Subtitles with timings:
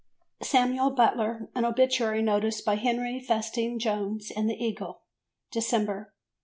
[0.41, 5.03] "Samuel Butler," an obituary notice by Henry Festing Jones in the Eagle
[5.51, 6.11] (December).